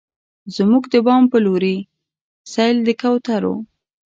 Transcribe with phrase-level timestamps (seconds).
[0.55, 1.75] زموږ د بام په لورې،
[2.51, 3.55] سیل د کوترو